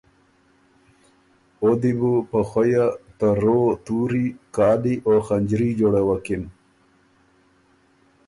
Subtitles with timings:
[1.61, 2.85] او دی بُو په خویۀ
[3.17, 6.43] ته رو تُوري، کالی او خنجري جوړوکِن